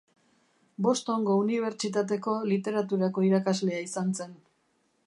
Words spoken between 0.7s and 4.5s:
Bostongo unibertsitateko literaturako irakaslea izan zen.